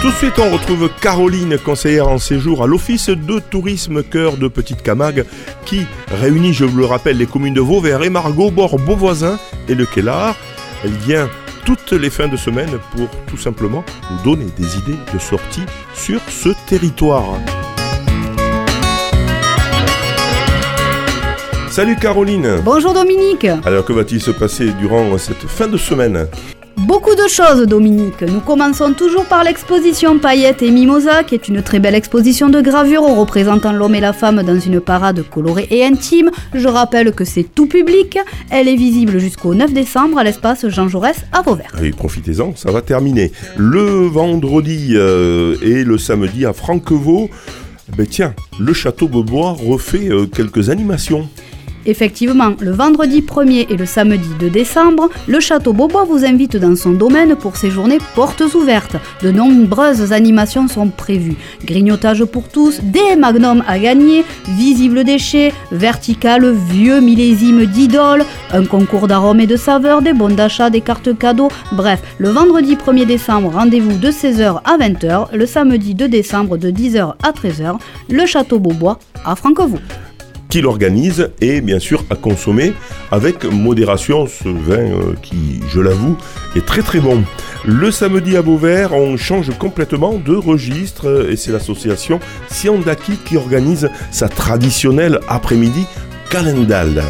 [0.00, 4.48] Tout de suite, on retrouve Caroline, conseillère en séjour à l'Office de tourisme Cœur de
[4.48, 5.24] Petite Camargue,
[5.66, 9.38] qui réunit, je vous le rappelle, les communes de Vauvert et Margot, Bord, Beauvoisin
[9.68, 10.36] et le Kellar.
[10.84, 11.28] Elle vient
[11.66, 16.20] toutes les fins de semaine pour tout simplement nous donner des idées de sortie sur
[16.28, 17.34] ce territoire.
[21.70, 26.26] Salut Caroline Bonjour Dominique Alors que va-t-il se passer durant cette fin de semaine?
[26.78, 28.22] Beaucoup de choses, Dominique.
[28.22, 32.60] Nous commençons toujours par l'exposition Paillettes et Mimosa, qui est une très belle exposition de
[32.60, 36.32] gravures représentant l'homme et la femme dans une parade colorée et intime.
[36.54, 38.18] Je rappelle que c'est tout public.
[38.50, 41.70] Elle est visible jusqu'au 9 décembre à l'espace Jean Jaurès à Vauvert.
[41.80, 43.30] Et profitez-en, ça va terminer.
[43.56, 47.30] Le vendredi euh, et le samedi à Franquevaux,
[47.96, 51.28] ben tiens, le château Beaubois refait euh, quelques animations.
[51.90, 56.76] Effectivement, le vendredi 1er et le samedi 2 décembre, le Château Beaubois vous invite dans
[56.76, 58.94] son domaine pour ses journées portes ouvertes.
[59.22, 61.34] De nombreuses animations sont prévues.
[61.64, 69.08] Grignotage pour tous, des magnums à gagner, visibles déchets, vertical, vieux millésime d'idole, un concours
[69.08, 71.50] d'arômes et de saveurs, des bons d'achat, des cartes cadeaux.
[71.72, 76.70] Bref, le vendredi 1er décembre, rendez-vous de 16h à 20h, le samedi 2 décembre de
[76.70, 79.80] 10h à 13h, le Château Beaubois à Franquevaux
[80.50, 82.72] qui l'organise et bien sûr à consommer
[83.10, 86.18] avec modération ce vin euh, qui, je l'avoue,
[86.56, 87.22] est très très bon.
[87.64, 93.90] Le samedi à Beauvert, on change complètement de registre et c'est l'association Siandaki qui organise
[94.10, 95.86] sa traditionnelle après-midi
[96.30, 97.02] calendal.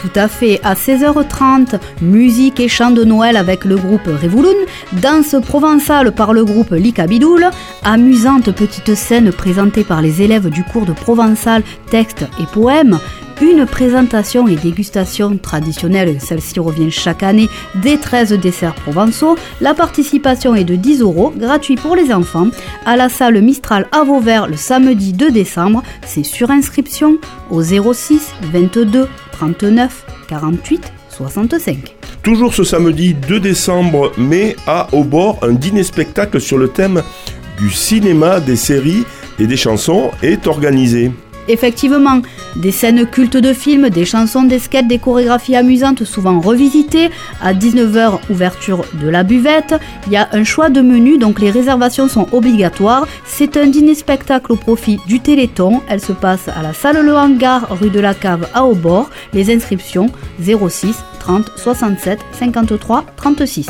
[0.00, 4.56] Tout à fait, à 16h30, musique et chant de Noël avec le groupe Révouloun,
[4.92, 7.48] danse provençale par le groupe Likabidoul,
[7.82, 12.98] amusante petite scène présentée par les élèves du cours de provençal, texte et poèmes,
[13.42, 19.36] une présentation et dégustation traditionnelle, celle-ci revient chaque année, des 13 desserts provençaux.
[19.60, 22.48] La participation est de 10 euros, gratuit pour les enfants,
[22.86, 25.82] à la salle Mistral à Vauvert le samedi 2 décembre.
[26.06, 27.18] C'est sur inscription
[27.50, 31.94] au 06 22 39 48 65.
[32.22, 37.02] Toujours ce samedi 2 décembre, mais à Au bord, un dîner-spectacle sur le thème
[37.58, 39.04] du cinéma, des séries
[39.38, 41.12] et des chansons est organisé.
[41.48, 42.20] Effectivement,
[42.56, 47.10] des scènes cultes de films, des chansons, des sketchs, des chorégraphies amusantes souvent revisitées.
[47.42, 49.74] À 19h, ouverture de la buvette.
[50.06, 53.06] Il y a un choix de menu, donc les réservations sont obligatoires.
[53.24, 55.82] C'est un dîner-spectacle au profit du Téléthon.
[55.88, 59.10] Elle se passe à la salle Le Hangar, rue de la Cave à Aubord.
[59.32, 63.66] Les inscriptions 06 30 67 53 36.